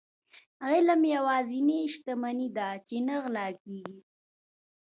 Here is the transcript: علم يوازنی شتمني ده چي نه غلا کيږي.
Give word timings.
علم 0.67 1.01
يوازنی 1.15 1.79
شتمني 1.93 2.49
ده 2.57 2.67
چي 2.87 2.97
نه 3.07 3.15
غلا 3.23 3.47
کيږي. 3.63 3.99